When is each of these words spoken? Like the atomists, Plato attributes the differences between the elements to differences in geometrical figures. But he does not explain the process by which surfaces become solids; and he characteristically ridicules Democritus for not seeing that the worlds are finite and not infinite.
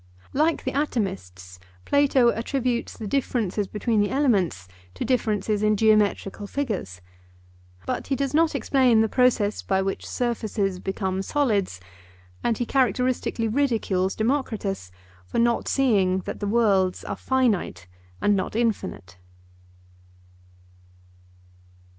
Like 0.33 0.63
the 0.63 0.71
atomists, 0.71 1.59
Plato 1.85 2.29
attributes 2.29 2.97
the 2.97 3.05
differences 3.05 3.67
between 3.67 4.01
the 4.01 4.09
elements 4.09 4.67
to 4.95 5.05
differences 5.05 5.61
in 5.61 5.77
geometrical 5.77 6.47
figures. 6.47 7.01
But 7.85 8.07
he 8.07 8.15
does 8.15 8.33
not 8.33 8.55
explain 8.55 9.01
the 9.01 9.07
process 9.07 9.61
by 9.61 9.83
which 9.83 10.07
surfaces 10.07 10.79
become 10.79 11.21
solids; 11.21 11.79
and 12.43 12.57
he 12.57 12.65
characteristically 12.65 13.47
ridicules 13.47 14.15
Democritus 14.15 14.91
for 15.27 15.37
not 15.37 15.67
seeing 15.67 16.21
that 16.21 16.39
the 16.39 16.47
worlds 16.47 17.03
are 17.05 17.15
finite 17.15 17.85
and 18.23 18.35
not 18.35 18.55
infinite. 18.55 19.17